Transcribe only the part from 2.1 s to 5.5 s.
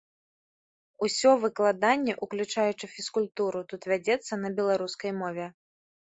уключаючы фізкультуру, тут вядзецца на беларускай мове.